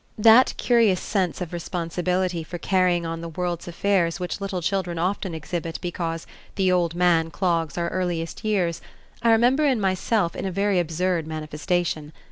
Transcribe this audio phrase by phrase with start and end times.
[0.17, 5.35] That curious sense of responsibility for carrying on the world's affairs which little children often
[5.35, 8.81] exhibit because "the old man clogs our earliest years,"
[9.21, 12.13] I remember in myself in a very absurd manifestation.